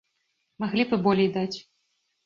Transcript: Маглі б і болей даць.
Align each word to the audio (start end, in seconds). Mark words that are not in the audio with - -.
Маглі 0.63 0.87
б 0.95 1.01
і 1.01 1.05
болей 1.05 1.33
даць. 1.39 1.57